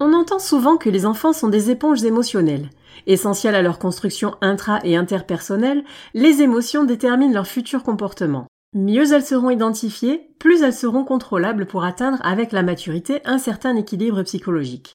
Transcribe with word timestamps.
On 0.00 0.12
entend 0.12 0.38
souvent 0.38 0.76
que 0.76 0.90
les 0.90 1.06
enfants 1.06 1.32
sont 1.32 1.48
des 1.48 1.70
éponges 1.70 2.04
émotionnelles. 2.04 2.70
Essentielles 3.06 3.54
à 3.54 3.62
leur 3.62 3.78
construction 3.78 4.34
intra- 4.40 4.80
et 4.84 4.96
interpersonnelle, 4.96 5.82
les 6.14 6.42
émotions 6.42 6.84
déterminent 6.84 7.32
leur 7.32 7.46
futur 7.46 7.82
comportement. 7.82 8.46
Mieux 8.74 9.12
elles 9.12 9.24
seront 9.24 9.50
identifiées, 9.50 10.34
plus 10.38 10.62
elles 10.62 10.72
seront 10.72 11.04
contrôlables 11.04 11.66
pour 11.66 11.84
atteindre 11.84 12.18
avec 12.22 12.52
la 12.52 12.62
maturité 12.62 13.20
un 13.26 13.38
certain 13.38 13.76
équilibre 13.76 14.22
psychologique. 14.22 14.94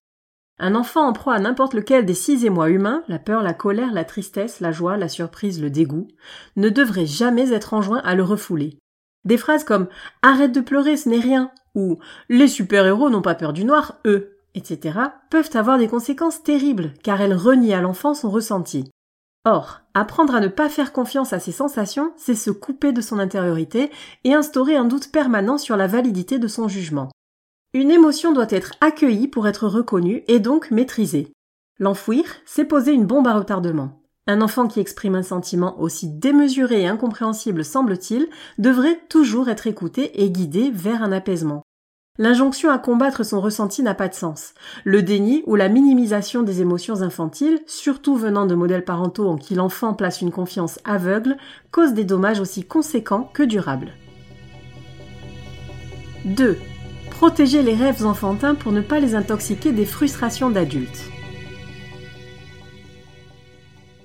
Un 0.59 0.73
enfant 0.73 1.07
en 1.07 1.13
proie 1.13 1.35
à 1.35 1.39
n'importe 1.39 1.75
lequel 1.75 2.05
des 2.05 2.15
six 2.15 2.43
émois 2.43 2.71
humains, 2.71 3.03
la 3.07 3.19
peur, 3.19 3.43
la 3.43 3.53
colère, 3.53 3.93
la 3.93 4.03
tristesse, 4.03 4.59
la 4.59 4.71
joie, 4.71 4.97
la 4.97 5.07
surprise, 5.07 5.61
le 5.61 5.69
dégoût, 5.69 6.07
ne 6.55 6.69
devrait 6.69 7.05
jamais 7.05 7.53
être 7.53 7.75
enjoint 7.75 8.01
à 8.03 8.15
le 8.15 8.23
refouler. 8.23 8.79
Des 9.25 9.37
phrases 9.37 9.63
comme 9.63 9.87
Arrête 10.23 10.53
de 10.53 10.61
pleurer, 10.61 10.97
ce 10.97 11.09
n'est 11.09 11.19
rien 11.19 11.51
ou 11.75 11.99
Les 12.29 12.47
super-héros 12.47 13.11
n'ont 13.11 13.21
pas 13.21 13.35
peur 13.35 13.53
du 13.53 13.63
noir, 13.63 13.99
eux, 14.07 14.37
etc. 14.55 14.97
peuvent 15.29 15.51
avoir 15.53 15.77
des 15.77 15.87
conséquences 15.87 16.41
terribles 16.41 16.93
car 17.03 17.21
elles 17.21 17.35
renient 17.35 17.75
à 17.75 17.81
l'enfant 17.81 18.15
son 18.15 18.31
ressenti. 18.31 18.89
Or, 19.49 19.79
apprendre 19.93 20.35
à 20.35 20.41
ne 20.41 20.49
pas 20.49 20.67
faire 20.67 20.91
confiance 20.91 21.31
à 21.31 21.39
ses 21.39 21.53
sensations, 21.53 22.11
c'est 22.17 22.35
se 22.35 22.51
couper 22.51 22.91
de 22.91 22.99
son 22.99 23.17
intériorité 23.17 23.89
et 24.25 24.33
instaurer 24.33 24.75
un 24.75 24.83
doute 24.83 25.09
permanent 25.09 25.57
sur 25.57 25.77
la 25.77 25.87
validité 25.87 26.37
de 26.37 26.49
son 26.49 26.67
jugement. 26.67 27.07
Une 27.73 27.89
émotion 27.89 28.33
doit 28.33 28.47
être 28.49 28.73
accueillie 28.81 29.29
pour 29.29 29.47
être 29.47 29.69
reconnue 29.69 30.25
et 30.27 30.39
donc 30.39 30.69
maîtrisée. 30.69 31.31
L'enfouir, 31.79 32.25
c'est 32.45 32.65
poser 32.65 32.91
une 32.91 33.05
bombe 33.05 33.27
à 33.27 33.35
retardement. 33.35 34.01
Un 34.27 34.41
enfant 34.41 34.67
qui 34.67 34.81
exprime 34.81 35.15
un 35.15 35.23
sentiment 35.23 35.79
aussi 35.79 36.09
démesuré 36.09 36.81
et 36.81 36.87
incompréhensible 36.87 37.63
semble-t-il 37.63 38.27
devrait 38.57 38.99
toujours 39.07 39.47
être 39.47 39.65
écouté 39.65 40.21
et 40.21 40.29
guidé 40.29 40.71
vers 40.71 41.01
un 41.01 41.13
apaisement. 41.13 41.63
L'injonction 42.19 42.71
à 42.71 42.79
combattre 42.79 43.23
son 43.23 43.39
ressenti 43.39 43.83
n'a 43.83 43.93
pas 43.93 44.07
de 44.07 44.15
sens. 44.15 44.53
Le 44.83 45.03
déni 45.03 45.43
ou 45.45 45.55
la 45.55 45.69
minimisation 45.69 46.41
des 46.41 46.61
émotions 46.61 47.03
infantiles, 47.03 47.59
surtout 47.67 48.15
venant 48.15 48.47
de 48.47 48.55
modèles 48.55 48.85
parentaux 48.85 49.27
en 49.27 49.37
qui 49.37 49.53
l'enfant 49.53 49.93
place 49.93 50.21
une 50.21 50.31
confiance 50.31 50.79
aveugle, 50.83 51.37
cause 51.71 51.93
des 51.93 52.05
dommages 52.05 52.39
aussi 52.39 52.63
conséquents 52.63 53.29
que 53.33 53.43
durables. 53.43 53.93
2. 56.25 56.57
Protéger 57.11 57.61
les 57.61 57.75
rêves 57.75 58.05
enfantins 58.05 58.55
pour 58.55 58.71
ne 58.71 58.81
pas 58.81 58.99
les 58.99 59.13
intoxiquer 59.13 59.71
des 59.71 59.85
frustrations 59.85 60.49
d'adultes. 60.49 61.03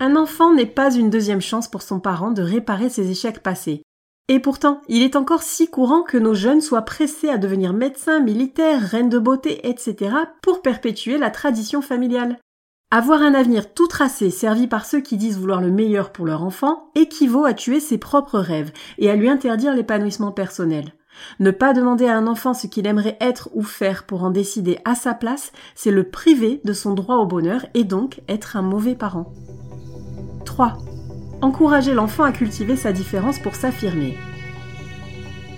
Un 0.00 0.16
enfant 0.16 0.52
n'est 0.52 0.66
pas 0.66 0.94
une 0.94 1.10
deuxième 1.10 1.40
chance 1.40 1.68
pour 1.68 1.80
son 1.80 2.00
parent 2.00 2.30
de 2.30 2.42
réparer 2.42 2.90
ses 2.90 3.10
échecs 3.10 3.42
passés. 3.42 3.82
Et 4.32 4.40
pourtant, 4.40 4.80
il 4.88 5.02
est 5.02 5.14
encore 5.14 5.42
si 5.42 5.68
courant 5.68 6.02
que 6.02 6.16
nos 6.16 6.32
jeunes 6.32 6.62
soient 6.62 6.86
pressés 6.86 7.28
à 7.28 7.36
devenir 7.36 7.74
médecins, 7.74 8.18
militaires, 8.18 8.80
reines 8.80 9.10
de 9.10 9.18
beauté, 9.18 9.68
etc. 9.68 10.16
pour 10.40 10.62
perpétuer 10.62 11.18
la 11.18 11.28
tradition 11.28 11.82
familiale. 11.82 12.38
Avoir 12.90 13.20
un 13.20 13.34
avenir 13.34 13.74
tout 13.74 13.88
tracé 13.88 14.30
servi 14.30 14.68
par 14.68 14.86
ceux 14.86 15.02
qui 15.02 15.18
disent 15.18 15.38
vouloir 15.38 15.60
le 15.60 15.70
meilleur 15.70 16.12
pour 16.12 16.24
leur 16.24 16.42
enfant 16.44 16.90
équivaut 16.94 17.44
à 17.44 17.52
tuer 17.52 17.78
ses 17.78 17.98
propres 17.98 18.38
rêves 18.38 18.72
et 18.96 19.10
à 19.10 19.16
lui 19.16 19.28
interdire 19.28 19.74
l'épanouissement 19.74 20.32
personnel. 20.32 20.94
Ne 21.38 21.50
pas 21.50 21.74
demander 21.74 22.06
à 22.06 22.16
un 22.16 22.26
enfant 22.26 22.54
ce 22.54 22.68
qu'il 22.68 22.86
aimerait 22.86 23.18
être 23.20 23.50
ou 23.52 23.62
faire 23.62 24.04
pour 24.04 24.24
en 24.24 24.30
décider 24.30 24.78
à 24.86 24.94
sa 24.94 25.12
place, 25.12 25.52
c'est 25.74 25.90
le 25.90 26.08
priver 26.08 26.62
de 26.64 26.72
son 26.72 26.94
droit 26.94 27.16
au 27.16 27.26
bonheur 27.26 27.66
et 27.74 27.84
donc 27.84 28.22
être 28.30 28.56
un 28.56 28.62
mauvais 28.62 28.94
parent. 28.94 29.30
3 30.46 30.78
encourager 31.42 31.92
l'enfant 31.92 32.24
à 32.24 32.32
cultiver 32.32 32.76
sa 32.76 32.92
différence 32.92 33.38
pour 33.38 33.54
s'affirmer. 33.54 34.16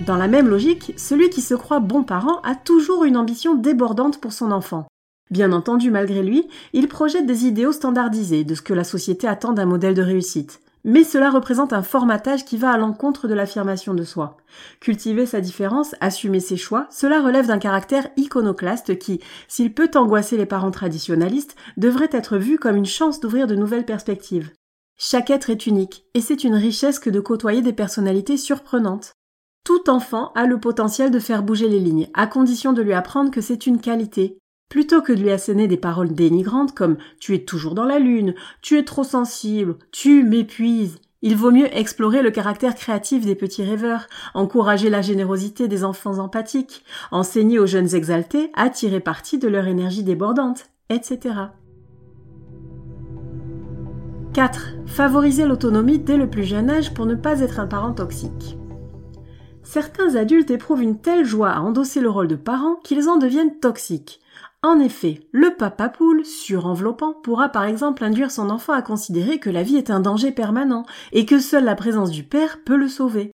Dans 0.00 0.16
la 0.16 0.26
même 0.26 0.48
logique, 0.48 0.92
celui 0.96 1.30
qui 1.30 1.40
se 1.40 1.54
croit 1.54 1.78
bon 1.78 2.02
parent 2.02 2.40
a 2.42 2.54
toujours 2.54 3.04
une 3.04 3.16
ambition 3.16 3.54
débordante 3.54 4.20
pour 4.20 4.32
son 4.32 4.50
enfant. 4.50 4.86
Bien 5.30 5.52
entendu, 5.52 5.90
malgré 5.90 6.22
lui, 6.22 6.48
il 6.72 6.88
projette 6.88 7.26
des 7.26 7.46
idéaux 7.46 7.72
standardisés 7.72 8.44
de 8.44 8.54
ce 8.54 8.62
que 8.62 8.74
la 8.74 8.84
société 8.84 9.26
attend 9.26 9.52
d'un 9.52 9.66
modèle 9.66 9.94
de 9.94 10.02
réussite. 10.02 10.60
Mais 10.86 11.02
cela 11.02 11.30
représente 11.30 11.72
un 11.72 11.82
formatage 11.82 12.44
qui 12.44 12.58
va 12.58 12.70
à 12.70 12.76
l'encontre 12.76 13.26
de 13.26 13.32
l'affirmation 13.32 13.94
de 13.94 14.04
soi. 14.04 14.36
Cultiver 14.80 15.24
sa 15.24 15.40
différence, 15.40 15.94
assumer 16.00 16.40
ses 16.40 16.58
choix, 16.58 16.86
cela 16.90 17.22
relève 17.22 17.46
d'un 17.46 17.58
caractère 17.58 18.08
iconoclaste 18.18 18.98
qui, 18.98 19.20
s'il 19.48 19.72
peut 19.72 19.90
angoisser 19.94 20.36
les 20.36 20.44
parents 20.44 20.70
traditionnalistes, 20.70 21.56
devrait 21.78 22.10
être 22.12 22.36
vu 22.36 22.58
comme 22.58 22.76
une 22.76 22.84
chance 22.84 23.18
d'ouvrir 23.18 23.46
de 23.46 23.54
nouvelles 23.54 23.86
perspectives. 23.86 24.50
Chaque 24.96 25.30
être 25.30 25.50
est 25.50 25.66
unique, 25.66 26.04
et 26.14 26.20
c'est 26.20 26.44
une 26.44 26.54
richesse 26.54 26.98
que 26.98 27.10
de 27.10 27.20
côtoyer 27.20 27.62
des 27.62 27.72
personnalités 27.72 28.36
surprenantes. 28.36 29.14
Tout 29.64 29.90
enfant 29.90 30.32
a 30.34 30.46
le 30.46 30.60
potentiel 30.60 31.10
de 31.10 31.18
faire 31.18 31.42
bouger 31.42 31.68
les 31.68 31.80
lignes, 31.80 32.08
à 32.14 32.26
condition 32.26 32.72
de 32.72 32.82
lui 32.82 32.92
apprendre 32.92 33.30
que 33.30 33.40
c'est 33.40 33.66
une 33.66 33.80
qualité. 33.80 34.38
Plutôt 34.68 35.02
que 35.02 35.12
de 35.12 35.20
lui 35.20 35.30
asséner 35.30 35.68
des 35.68 35.76
paroles 35.76 36.14
dénigrantes 36.14 36.74
comme 36.74 36.96
tu 37.20 37.34
es 37.34 37.44
toujours 37.44 37.74
dans 37.74 37.84
la 37.84 37.98
lune, 37.98 38.34
tu 38.62 38.78
es 38.78 38.84
trop 38.84 39.04
sensible, 39.04 39.76
tu 39.92 40.22
m'épuises, 40.22 40.98
il 41.26 41.36
vaut 41.36 41.50
mieux 41.50 41.74
explorer 41.74 42.20
le 42.20 42.30
caractère 42.30 42.74
créatif 42.74 43.24
des 43.24 43.34
petits 43.34 43.64
rêveurs, 43.64 44.08
encourager 44.34 44.90
la 44.90 45.00
générosité 45.00 45.68
des 45.68 45.82
enfants 45.82 46.18
empathiques, 46.18 46.84
enseigner 47.10 47.58
aux 47.58 47.66
jeunes 47.66 47.94
exaltés 47.94 48.50
à 48.52 48.68
tirer 48.68 49.00
parti 49.00 49.38
de 49.38 49.48
leur 49.48 49.66
énergie 49.66 50.02
débordante, 50.02 50.66
etc. 50.90 51.34
4. 54.34 54.70
Favoriser 54.86 55.46
l'autonomie 55.46 56.00
dès 56.00 56.16
le 56.16 56.28
plus 56.28 56.42
jeune 56.42 56.68
âge 56.68 56.92
pour 56.92 57.06
ne 57.06 57.14
pas 57.14 57.38
être 57.38 57.60
un 57.60 57.68
parent 57.68 57.92
toxique. 57.92 58.58
Certains 59.62 60.16
adultes 60.16 60.50
éprouvent 60.50 60.82
une 60.82 60.98
telle 60.98 61.24
joie 61.24 61.50
à 61.50 61.60
endosser 61.60 62.00
le 62.00 62.10
rôle 62.10 62.26
de 62.26 62.34
parent 62.34 62.74
qu'ils 62.82 63.08
en 63.08 63.16
deviennent 63.16 63.60
toxiques. 63.60 64.20
En 64.64 64.80
effet, 64.80 65.20
le 65.30 65.54
papa 65.54 65.88
poule, 65.88 66.24
surenveloppant, 66.24 67.12
pourra 67.22 67.48
par 67.48 67.62
exemple 67.62 68.02
induire 68.02 68.32
son 68.32 68.50
enfant 68.50 68.72
à 68.72 68.82
considérer 68.82 69.38
que 69.38 69.50
la 69.50 69.62
vie 69.62 69.76
est 69.76 69.90
un 69.90 70.00
danger 70.00 70.32
permanent 70.32 70.84
et 71.12 71.26
que 71.26 71.38
seule 71.38 71.64
la 71.64 71.76
présence 71.76 72.10
du 72.10 72.24
père 72.24 72.58
peut 72.64 72.76
le 72.76 72.88
sauver. 72.88 73.30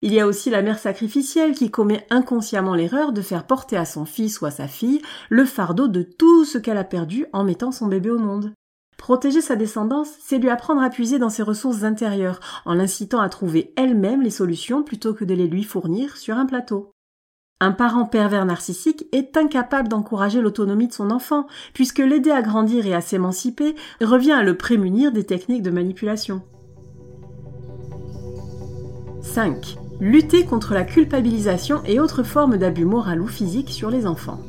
Il 0.00 0.14
y 0.14 0.20
a 0.20 0.26
aussi 0.26 0.48
la 0.48 0.62
mère 0.62 0.78
sacrificielle 0.78 1.52
qui 1.52 1.70
commet 1.70 2.06
inconsciemment 2.08 2.74
l'erreur 2.74 3.12
de 3.12 3.20
faire 3.20 3.44
porter 3.44 3.76
à 3.76 3.84
son 3.84 4.06
fils 4.06 4.40
ou 4.40 4.46
à 4.46 4.50
sa 4.50 4.66
fille 4.66 5.02
le 5.28 5.44
fardeau 5.44 5.88
de 5.88 6.02
tout 6.02 6.46
ce 6.46 6.56
qu'elle 6.56 6.78
a 6.78 6.84
perdu 6.84 7.26
en 7.34 7.44
mettant 7.44 7.70
son 7.70 7.86
bébé 7.86 8.08
au 8.08 8.18
monde. 8.18 8.54
Protéger 8.98 9.40
sa 9.40 9.56
descendance, 9.56 10.10
c'est 10.20 10.36
lui 10.36 10.50
apprendre 10.50 10.82
à 10.82 10.90
puiser 10.90 11.18
dans 11.18 11.30
ses 11.30 11.42
ressources 11.42 11.84
intérieures, 11.84 12.40
en 12.66 12.74
l'incitant 12.74 13.20
à 13.20 13.30
trouver 13.30 13.72
elle-même 13.76 14.20
les 14.20 14.28
solutions 14.28 14.82
plutôt 14.82 15.14
que 15.14 15.24
de 15.24 15.32
les 15.32 15.46
lui 15.46 15.64
fournir 15.64 16.18
sur 16.18 16.36
un 16.36 16.44
plateau. 16.44 16.90
Un 17.60 17.72
parent 17.72 18.04
pervers 18.04 18.44
narcissique 18.44 19.06
est 19.12 19.36
incapable 19.36 19.88
d'encourager 19.88 20.42
l'autonomie 20.42 20.88
de 20.88 20.92
son 20.92 21.10
enfant, 21.10 21.46
puisque 21.72 22.00
l'aider 22.00 22.30
à 22.30 22.42
grandir 22.42 22.86
et 22.86 22.94
à 22.94 23.00
s'émanciper 23.00 23.74
revient 24.02 24.32
à 24.32 24.42
le 24.42 24.56
prémunir 24.56 25.10
des 25.10 25.24
techniques 25.24 25.62
de 25.62 25.70
manipulation. 25.70 26.42
5. 29.22 29.78
Lutter 30.00 30.44
contre 30.44 30.74
la 30.74 30.84
culpabilisation 30.84 31.82
et 31.86 31.98
autres 31.98 32.24
formes 32.24 32.58
d'abus 32.58 32.84
moral 32.84 33.22
ou 33.22 33.26
physique 33.26 33.70
sur 33.70 33.90
les 33.90 34.06
enfants. 34.06 34.40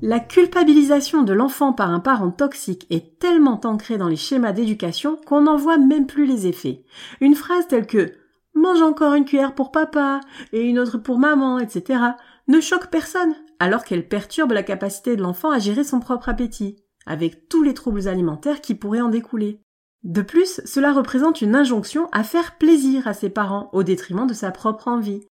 La 0.00 0.20
culpabilisation 0.20 1.24
de 1.24 1.32
l'enfant 1.32 1.72
par 1.72 1.90
un 1.90 1.98
parent 1.98 2.30
toxique 2.30 2.86
est 2.88 3.18
tellement 3.18 3.60
ancrée 3.64 3.98
dans 3.98 4.06
les 4.06 4.14
schémas 4.14 4.52
d'éducation 4.52 5.18
qu'on 5.26 5.40
n'en 5.40 5.56
voit 5.56 5.76
même 5.76 6.06
plus 6.06 6.24
les 6.24 6.46
effets. 6.46 6.84
Une 7.20 7.34
phrase 7.34 7.66
telle 7.66 7.88
que 7.88 8.12
mange 8.54 8.80
encore 8.80 9.14
une 9.14 9.24
cuillère 9.24 9.56
pour 9.56 9.72
papa 9.72 10.20
et 10.52 10.60
une 10.60 10.78
autre 10.78 10.98
pour 10.98 11.18
maman, 11.18 11.58
etc. 11.58 12.00
ne 12.46 12.60
choque 12.60 12.90
personne, 12.90 13.34
alors 13.58 13.82
qu'elle 13.82 14.06
perturbe 14.06 14.52
la 14.52 14.62
capacité 14.62 15.16
de 15.16 15.22
l'enfant 15.22 15.50
à 15.50 15.58
gérer 15.58 15.82
son 15.82 15.98
propre 15.98 16.28
appétit, 16.28 16.76
avec 17.04 17.48
tous 17.48 17.64
les 17.64 17.74
troubles 17.74 18.06
alimentaires 18.06 18.60
qui 18.60 18.76
pourraient 18.76 19.00
en 19.00 19.08
découler. 19.08 19.60
De 20.04 20.22
plus, 20.22 20.60
cela 20.64 20.92
représente 20.92 21.42
une 21.42 21.56
injonction 21.56 22.08
à 22.12 22.22
faire 22.22 22.56
plaisir 22.56 23.08
à 23.08 23.14
ses 23.14 23.30
parents 23.30 23.68
au 23.72 23.82
détriment 23.82 24.28
de 24.28 24.34
sa 24.34 24.52
propre 24.52 24.86
envie. 24.86 25.26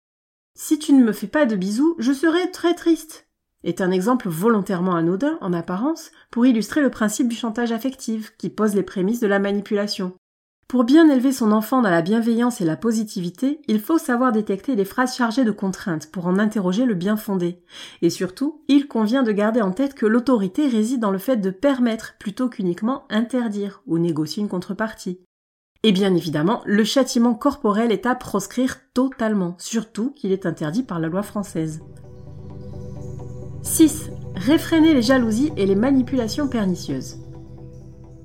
Si 0.56 0.79
tu 0.79 0.94
ne 0.94 1.03
me 1.03 1.11
fais 1.11 1.27
pas 1.27 1.45
de 1.45 1.56
bisous, 1.56 1.95
je 2.00 2.13
serai 2.13 2.50
très 2.50 2.73
triste 2.73 3.25
est 3.65 3.81
un 3.81 3.91
exemple 3.91 4.29
volontairement 4.29 4.95
anodin 4.95 5.38
en 5.41 5.51
apparence 5.51 6.12
pour 6.31 6.45
illustrer 6.45 6.81
le 6.81 6.89
principe 6.89 7.27
du 7.27 7.35
chantage 7.35 7.73
affectif 7.73 8.33
qui 8.38 8.50
pose 8.50 8.75
les 8.75 8.83
prémices 8.83 9.19
de 9.19 9.27
la 9.27 9.39
manipulation. 9.39 10.13
Pour 10.67 10.83
bien 10.83 11.09
élever 11.09 11.31
son 11.31 11.51
enfant 11.51 11.81
dans 11.81 11.91
la 11.91 12.01
bienveillance 12.01 12.59
et 12.59 12.65
la 12.65 12.75
positivité, 12.75 13.62
il 13.67 13.79
faut 13.79 14.00
savoir 14.00 14.31
détecter 14.31 14.75
les 14.75 14.85
phrases 14.85 15.15
chargées 15.15 15.44
de 15.44 15.51
contraintes 15.51 16.09
pour 16.12 16.25
en 16.25 16.39
interroger 16.39 16.85
le 16.85 16.95
bien 16.95 17.17
fondé. 17.17 17.62
Et 18.01 18.09
surtout, 18.09 18.63
il 18.67 18.88
convient 18.88 19.21
de 19.21 19.31
garder 19.31 19.62
en 19.62 19.71
tête 19.71 19.94
que 19.94 20.07
l'autorité 20.07 20.68
réside 20.68 21.01
dans 21.01 21.11
le 21.11 21.19
fait 21.19 21.38
de 21.38 21.51
permettre 21.51 22.15
plutôt 22.18 22.50
qu'uniquement 22.50 23.06
interdire 23.11 23.83
ou 23.85 24.00
négocier 24.00 24.41
une 24.41 24.50
contrepartie. 24.50 25.19
Et 25.83 25.91
bien 25.91 26.15
évidemment, 26.15 26.63
le 26.65 26.83
châtiment 26.83 27.35
corporel 27.35 27.91
est 27.91 28.07
à 28.07 28.15
proscrire 28.15 28.79
totalement, 28.95 29.56
surtout 29.59 30.09
qu'il 30.15 30.31
est 30.31 30.47
interdit 30.47 30.81
par 30.81 31.00
la 31.00 31.09
loi 31.09 31.21
française. 31.21 31.81
6. 33.65 34.12
Réfréner 34.35 34.94
les 34.94 35.01
jalousies 35.01 35.51
et 35.57 35.65
les 35.65 35.75
manipulations 35.75 36.47
pernicieuses. 36.47 37.17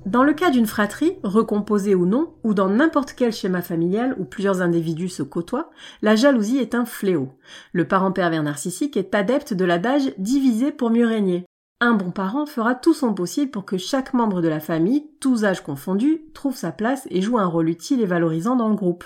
Dans 0.04 0.22
le 0.22 0.34
cas 0.34 0.50
d'une 0.50 0.66
fratrie, 0.66 1.16
recomposée 1.24 1.94
ou 1.94 2.04
non, 2.04 2.34
ou 2.44 2.52
dans 2.52 2.68
n'importe 2.68 3.14
quel 3.14 3.32
schéma 3.32 3.62
familial 3.62 4.14
où 4.18 4.24
plusieurs 4.24 4.60
individus 4.60 5.08
se 5.08 5.22
côtoient, 5.22 5.70
la 6.02 6.14
jalousie 6.14 6.58
est 6.58 6.74
un 6.74 6.84
fléau. 6.84 7.30
Le 7.72 7.88
parent 7.88 8.12
pervers 8.12 8.42
narcissique 8.42 8.98
est 8.98 9.14
adepte 9.14 9.54
de 9.54 9.64
l'adage 9.64 10.12
diviser 10.18 10.72
pour 10.72 10.90
mieux 10.90 11.06
régner. 11.06 11.46
Un 11.80 11.94
bon 11.94 12.10
parent 12.10 12.44
fera 12.44 12.74
tout 12.74 12.94
son 12.94 13.14
possible 13.14 13.50
pour 13.50 13.64
que 13.64 13.78
chaque 13.78 14.12
membre 14.12 14.42
de 14.42 14.48
la 14.48 14.60
famille, 14.60 15.06
tous 15.20 15.44
âges 15.44 15.64
confondus, 15.64 16.20
trouve 16.34 16.54
sa 16.54 16.70
place 16.70 17.08
et 17.10 17.22
joue 17.22 17.38
un 17.38 17.46
rôle 17.46 17.70
utile 17.70 18.02
et 18.02 18.06
valorisant 18.06 18.56
dans 18.56 18.68
le 18.68 18.76
groupe. 18.76 19.04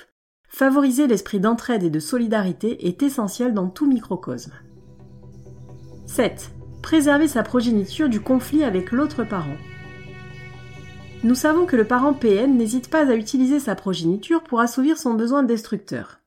Favoriser 0.49 1.07
l'esprit 1.07 1.39
d'entraide 1.39 1.85
et 1.85 1.91
de 1.91 2.01
solidarité 2.01 2.89
est 2.89 3.05
essentiel 3.05 3.55
dans 3.55 3.69
tout 3.69 3.87
microcosme. 3.87 4.53
7. 6.15 6.53
Préserver 6.81 7.27
sa 7.27 7.43
progéniture 7.43 8.09
du 8.09 8.21
conflit 8.21 8.63
avec 8.63 8.93
l'autre 8.93 9.25
parent. 9.25 9.57
Nous 11.25 11.35
savons 11.35 11.67
que 11.67 11.75
le 11.75 11.85
parent 11.85 12.15
PN 12.15 12.57
n'hésite 12.57 12.89
pas 12.89 13.11
à 13.11 13.17
utiliser 13.17 13.59
sa 13.59 13.75
progéniture 13.75 14.45
pour 14.45 14.61
assouvir 14.61 14.97
son 14.97 15.15
besoin 15.15 15.43
destructeur. 15.43 16.21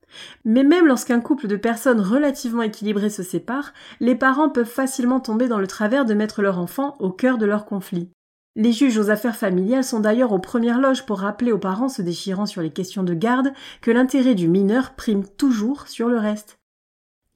Mais 0.44 0.62
même 0.62 0.86
lorsqu'un 0.86 1.20
couple 1.20 1.46
de 1.46 1.56
personnes 1.56 2.02
relativement 2.02 2.60
équilibrées 2.60 3.08
se 3.08 3.22
sépare, 3.22 3.72
les 3.98 4.14
parents 4.14 4.50
peuvent 4.50 4.66
facilement 4.66 5.20
tomber 5.20 5.48
dans 5.48 5.58
le 5.58 5.66
travers 5.66 6.04
de 6.04 6.12
mettre 6.12 6.42
leur 6.42 6.58
enfant 6.58 6.94
au 6.98 7.08
cœur 7.08 7.38
de 7.38 7.46
leur 7.46 7.64
conflit. 7.64 8.10
Les 8.56 8.72
juges 8.72 8.98
aux 8.98 9.08
affaires 9.08 9.36
familiales 9.36 9.84
sont 9.84 10.00
d'ailleurs 10.00 10.32
aux 10.32 10.38
premières 10.38 10.82
loges 10.82 11.06
pour 11.06 11.20
rappeler 11.20 11.50
aux 11.50 11.56
parents 11.56 11.88
se 11.88 12.02
déchirant 12.02 12.44
sur 12.44 12.60
les 12.60 12.72
questions 12.72 13.04
de 13.04 13.14
garde 13.14 13.54
que 13.80 13.90
l'intérêt 13.90 14.34
du 14.34 14.48
mineur 14.48 14.90
prime 14.96 15.24
toujours 15.26 15.88
sur 15.88 16.10
le 16.10 16.18
reste. 16.18 16.57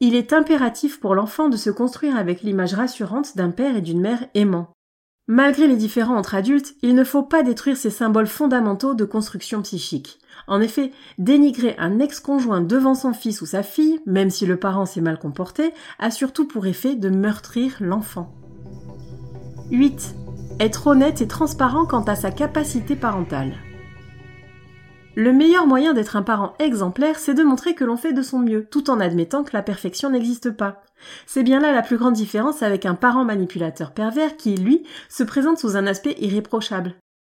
Il 0.04 0.16
est 0.16 0.32
impératif 0.32 0.98
pour 0.98 1.14
l'enfant 1.14 1.48
de 1.48 1.56
se 1.56 1.70
construire 1.70 2.16
avec 2.16 2.42
l'image 2.42 2.74
rassurante 2.74 3.36
d'un 3.36 3.50
père 3.50 3.76
et 3.76 3.80
d'une 3.80 4.00
mère 4.00 4.26
aimants. 4.34 4.72
Malgré 5.28 5.68
les 5.68 5.76
différends 5.76 6.16
entre 6.16 6.34
adultes, 6.34 6.74
il 6.82 6.96
ne 6.96 7.04
faut 7.04 7.22
pas 7.22 7.44
détruire 7.44 7.76
ces 7.76 7.88
symboles 7.88 8.26
fondamentaux 8.26 8.94
de 8.94 9.04
construction 9.04 9.62
psychique. 9.62 10.18
En 10.48 10.60
effet, 10.60 10.90
dénigrer 11.18 11.76
un 11.78 12.00
ex-conjoint 12.00 12.62
devant 12.62 12.96
son 12.96 13.12
fils 13.12 13.42
ou 13.42 13.46
sa 13.46 13.62
fille, 13.62 14.00
même 14.04 14.30
si 14.30 14.44
le 14.44 14.56
parent 14.56 14.86
s'est 14.86 15.00
mal 15.00 15.20
comporté, 15.20 15.72
a 16.00 16.10
surtout 16.10 16.48
pour 16.48 16.66
effet 16.66 16.96
de 16.96 17.08
meurtrir 17.08 17.76
l'enfant. 17.78 18.34
8. 19.70 20.16
Être 20.58 20.88
honnête 20.88 21.20
et 21.20 21.28
transparent 21.28 21.86
quant 21.86 22.02
à 22.02 22.16
sa 22.16 22.32
capacité 22.32 22.96
parentale. 22.96 23.52
Le 25.14 25.34
meilleur 25.34 25.66
moyen 25.66 25.92
d'être 25.92 26.16
un 26.16 26.22
parent 26.22 26.54
exemplaire, 26.58 27.18
c'est 27.18 27.34
de 27.34 27.42
montrer 27.42 27.74
que 27.74 27.84
l'on 27.84 27.98
fait 27.98 28.14
de 28.14 28.22
son 28.22 28.38
mieux, 28.38 28.64
tout 28.64 28.88
en 28.88 28.98
admettant 28.98 29.44
que 29.44 29.52
la 29.52 29.62
perfection 29.62 30.08
n'existe 30.08 30.50
pas. 30.50 30.82
C'est 31.26 31.42
bien 31.42 31.60
là 31.60 31.70
la 31.70 31.82
plus 31.82 31.98
grande 31.98 32.14
différence 32.14 32.62
avec 32.62 32.86
un 32.86 32.94
parent 32.94 33.24
manipulateur 33.24 33.92
pervers 33.92 34.38
qui, 34.38 34.56
lui, 34.56 34.84
se 35.10 35.22
présente 35.22 35.58
sous 35.58 35.76
un 35.76 35.86
aspect 35.86 36.16
irréprochable. 36.18 36.94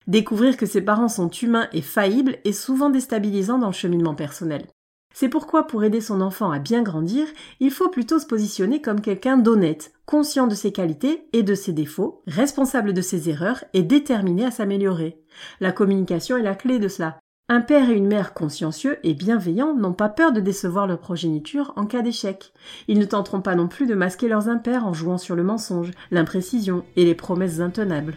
Découvrir 0.07 0.59
que 0.59 0.67
ses 0.67 0.83
parents 0.83 1.09
sont 1.09 1.31
humains 1.31 1.69
et 1.73 1.81
faillibles 1.81 2.37
est 2.45 2.53
souvent 2.53 2.91
déstabilisant 2.91 3.57
dans 3.57 3.69
le 3.69 3.73
cheminement 3.73 4.15
personnel. 4.15 4.67
C'est 5.15 5.31
pourquoi 5.31 5.67
pour 5.67 5.85
aider 5.85 6.01
son 6.01 6.21
enfant 6.21 6.51
à 6.51 6.59
bien 6.59 6.83
grandir, 6.83 7.27
il 7.61 7.71
faut 7.71 7.89
plutôt 7.89 8.19
se 8.19 8.27
positionner 8.27 8.83
comme 8.83 9.01
quelqu'un 9.01 9.39
d'honnête, 9.39 9.93
conscient 10.05 10.47
de 10.47 10.55
ses 10.55 10.73
qualités 10.73 11.27
et 11.33 11.43
de 11.43 11.55
ses 11.55 11.73
défauts, 11.73 12.23
responsable 12.27 12.93
de 12.93 13.03
ses 13.03 13.31
erreurs 13.31 13.65
et 13.73 13.83
déterminé 13.83 14.45
à 14.45 14.51
s'améliorer. 14.51 15.23
La 15.61 15.73
communication 15.73 16.37
est 16.37 16.43
la 16.43 16.55
clé 16.55 16.79
de 16.79 16.89
cela. 16.89 17.22
Un 17.55 17.61
père 17.61 17.91
et 17.91 17.95
une 17.95 18.07
mère 18.07 18.33
consciencieux 18.33 18.99
et 19.03 19.13
bienveillants 19.13 19.75
n'ont 19.75 19.93
pas 19.93 20.09
peur 20.09 20.33
de 20.33 20.41
décevoir 20.41 20.87
leur 20.87 20.99
progéniture 20.99 21.75
en 21.77 21.85
cas 21.85 22.01
d'échec. 22.01 22.51
Ils 22.89 22.99
ne 22.99 23.05
tenteront 23.05 23.43
pas 23.43 23.55
non 23.55 23.69
plus 23.69 23.87
de 23.87 23.95
masquer 23.95 24.27
leurs 24.27 24.49
impairs 24.49 24.87
en 24.87 24.95
jouant 24.95 25.19
sur 25.19 25.37
le 25.37 25.43
mensonge, 25.43 25.91
l'imprécision 26.11 26.83
et 26.97 27.05
les 27.05 27.15
promesses 27.15 27.61
intenables. 27.61 28.17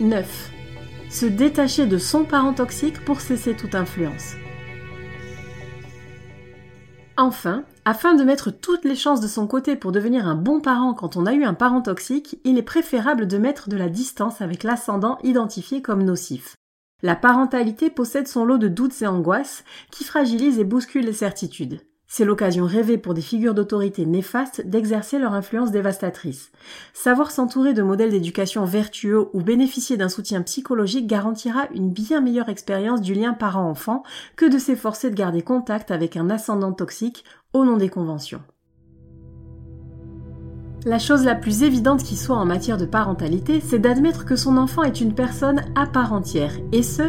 9. 0.00 0.52
Se 1.10 1.26
détacher 1.26 1.84
de 1.84 1.98
son 1.98 2.24
parent 2.24 2.54
toxique 2.54 3.04
pour 3.04 3.20
cesser 3.20 3.54
toute 3.54 3.74
influence. 3.74 4.36
Enfin, 7.18 7.64
afin 7.84 8.14
de 8.14 8.24
mettre 8.24 8.50
toutes 8.50 8.86
les 8.86 8.96
chances 8.96 9.20
de 9.20 9.28
son 9.28 9.46
côté 9.46 9.76
pour 9.76 9.92
devenir 9.92 10.26
un 10.26 10.34
bon 10.34 10.60
parent 10.60 10.94
quand 10.94 11.18
on 11.18 11.26
a 11.26 11.34
eu 11.34 11.44
un 11.44 11.52
parent 11.52 11.82
toxique, 11.82 12.38
il 12.44 12.56
est 12.56 12.62
préférable 12.62 13.26
de 13.26 13.36
mettre 13.36 13.68
de 13.68 13.76
la 13.76 13.90
distance 13.90 14.40
avec 14.40 14.62
l'ascendant 14.62 15.18
identifié 15.22 15.82
comme 15.82 16.04
nocif. 16.04 16.56
La 17.02 17.16
parentalité 17.16 17.90
possède 17.90 18.28
son 18.28 18.44
lot 18.44 18.58
de 18.58 18.68
doutes 18.68 19.00
et 19.02 19.06
angoisses 19.06 19.64
qui 19.90 20.04
fragilisent 20.04 20.58
et 20.58 20.64
bousculent 20.64 21.04
les 21.04 21.12
certitudes. 21.12 21.80
C'est 22.12 22.24
l'occasion 22.24 22.66
rêvée 22.66 22.98
pour 22.98 23.14
des 23.14 23.22
figures 23.22 23.54
d'autorité 23.54 24.04
néfastes 24.04 24.66
d'exercer 24.66 25.20
leur 25.20 25.32
influence 25.32 25.70
dévastatrice. 25.70 26.50
Savoir 26.92 27.30
s'entourer 27.30 27.72
de 27.72 27.82
modèles 27.82 28.10
d'éducation 28.10 28.64
vertueux 28.64 29.28
ou 29.32 29.42
bénéficier 29.42 29.96
d'un 29.96 30.08
soutien 30.08 30.42
psychologique 30.42 31.06
garantira 31.06 31.68
une 31.72 31.92
bien 31.92 32.20
meilleure 32.20 32.48
expérience 32.48 33.00
du 33.00 33.14
lien 33.14 33.32
parent-enfant 33.32 34.02
que 34.34 34.44
de 34.44 34.58
s'efforcer 34.58 35.08
de 35.08 35.14
garder 35.14 35.42
contact 35.42 35.92
avec 35.92 36.16
un 36.16 36.30
ascendant 36.30 36.72
toxique 36.72 37.24
au 37.52 37.64
nom 37.64 37.76
des 37.76 37.88
conventions. 37.88 38.42
La 40.86 40.98
chose 40.98 41.26
la 41.26 41.34
plus 41.34 41.62
évidente 41.62 42.02
qui 42.02 42.16
soit 42.16 42.38
en 42.38 42.46
matière 42.46 42.78
de 42.78 42.86
parentalité, 42.86 43.60
c'est 43.62 43.78
d'admettre 43.78 44.24
que 44.24 44.34
son 44.34 44.56
enfant 44.56 44.82
est 44.82 45.02
une 45.02 45.12
personne 45.12 45.60
à 45.74 45.86
part 45.86 46.14
entière, 46.14 46.52
et 46.72 46.82
ce, 46.82 47.02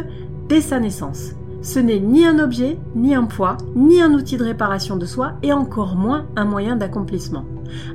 dès 0.46 0.60
sa 0.60 0.78
naissance. 0.78 1.30
Ce 1.62 1.78
n'est 1.78 2.00
ni 2.00 2.26
un 2.26 2.38
objet, 2.38 2.76
ni 2.94 3.14
un 3.14 3.24
poids, 3.24 3.56
ni 3.74 4.02
un 4.02 4.12
outil 4.12 4.36
de 4.36 4.44
réparation 4.44 4.96
de 4.96 5.06
soi, 5.06 5.34
et 5.42 5.54
encore 5.54 5.96
moins 5.96 6.26
un 6.36 6.44
moyen 6.44 6.76
d'accomplissement. 6.76 7.46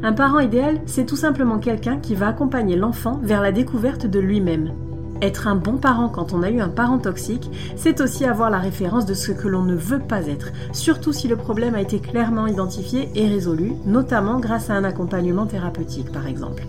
Un 0.01 0.13
parent 0.13 0.39
idéal, 0.39 0.81
c'est 0.87 1.05
tout 1.05 1.15
simplement 1.15 1.59
quelqu'un 1.59 1.97
qui 1.97 2.15
va 2.15 2.29
accompagner 2.29 2.75
l'enfant 2.75 3.19
vers 3.21 3.43
la 3.43 3.51
découverte 3.51 4.07
de 4.07 4.19
lui-même. 4.19 4.73
Être 5.21 5.47
un 5.47 5.55
bon 5.55 5.77
parent 5.77 6.09
quand 6.09 6.33
on 6.33 6.43
a 6.43 6.51
eu 6.51 6.59
un 6.59 6.69
parent 6.69 6.99
toxique, 6.99 7.49
c'est 7.75 8.01
aussi 8.01 8.25
avoir 8.25 8.51
la 8.51 8.59
référence 8.59 9.05
de 9.05 9.15
ce 9.15 9.31
que 9.31 9.47
l'on 9.47 9.63
ne 9.63 9.75
veut 9.75 9.99
pas 9.99 10.27
être, 10.27 10.51
surtout 10.73 11.11
si 11.11 11.27
le 11.27 11.37
problème 11.37 11.73
a 11.73 11.81
été 11.81 11.99
clairement 11.99 12.45
identifié 12.45 13.09
et 13.15 13.27
résolu, 13.27 13.73
notamment 13.85 14.39
grâce 14.39 14.69
à 14.69 14.75
un 14.75 14.83
accompagnement 14.83 15.47
thérapeutique 15.47 16.11
par 16.11 16.27
exemple. 16.27 16.67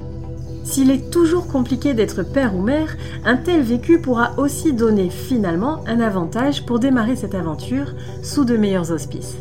S'il 0.65 0.91
est 0.91 1.11
toujours 1.11 1.47
compliqué 1.47 1.95
d'être 1.95 2.23
père 2.23 2.55
ou 2.55 2.63
mère, 2.63 2.97
un 3.25 3.37
tel 3.37 3.63
vécu 3.63 4.01
pourra 4.01 4.33
aussi 4.39 4.73
donner 4.73 5.09
finalement 5.11 5.83
un 5.87 6.01
avantage 6.01 6.65
pour 6.67 6.79
démarrer 6.79 7.17
cette 7.17 7.35
aventure 7.35 7.95
sous 8.23 8.45
de 8.45 8.57
meilleurs 8.57 8.93
auspices. 8.93 9.39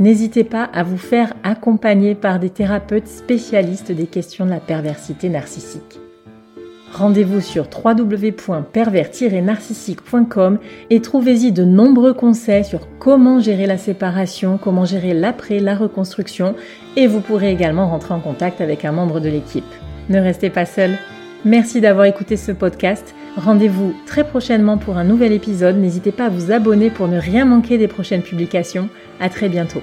N'hésitez 0.00 0.42
pas 0.42 0.64
à 0.64 0.82
vous 0.82 0.98
faire 0.98 1.34
accompagner 1.44 2.16
par 2.16 2.40
des 2.40 2.50
thérapeutes 2.50 3.06
spécialistes 3.06 3.92
des 3.92 4.06
questions 4.06 4.46
de 4.46 4.50
la 4.50 4.58
perversité 4.58 5.28
narcissique. 5.28 6.00
Rendez-vous 6.92 7.40
sur 7.40 7.68
www.pervers-narcissique.com 7.72 10.58
et 10.90 11.00
trouvez-y 11.00 11.52
de 11.52 11.62
nombreux 11.62 12.14
conseils 12.14 12.64
sur 12.64 12.88
comment 12.98 13.38
gérer 13.38 13.66
la 13.66 13.78
séparation, 13.78 14.58
comment 14.58 14.84
gérer 14.84 15.14
l'après, 15.14 15.60
la 15.60 15.76
reconstruction 15.76 16.56
et 16.96 17.06
vous 17.06 17.20
pourrez 17.20 17.52
également 17.52 17.88
rentrer 17.88 18.14
en 18.14 18.18
contact 18.18 18.60
avec 18.60 18.84
un 18.84 18.90
membre 18.90 19.20
de 19.20 19.28
l'équipe. 19.28 19.62
Ne 20.08 20.18
restez 20.18 20.50
pas 20.50 20.66
seul. 20.66 20.98
Merci 21.44 21.80
d'avoir 21.80 22.06
écouté 22.06 22.36
ce 22.36 22.50
podcast. 22.50 23.14
Rendez-vous 23.36 23.94
très 24.06 24.24
prochainement 24.24 24.76
pour 24.76 24.96
un 24.96 25.04
nouvel 25.04 25.32
épisode. 25.32 25.76
N'hésitez 25.76 26.12
pas 26.12 26.26
à 26.26 26.28
vous 26.28 26.50
abonner 26.50 26.90
pour 26.90 27.08
ne 27.08 27.18
rien 27.18 27.44
manquer 27.44 27.78
des 27.78 27.88
prochaines 27.88 28.22
publications. 28.22 28.88
À 29.20 29.28
très 29.28 29.48
bientôt. 29.48 29.82